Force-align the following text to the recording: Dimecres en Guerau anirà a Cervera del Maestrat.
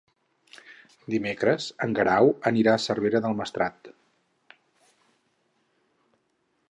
Dimecres 1.13 1.67
en 1.85 1.93
Guerau 1.99 2.31
anirà 2.51 2.73
a 2.77 2.81
Cervera 2.87 3.21
del 3.25 3.37
Maestrat. 3.43 3.93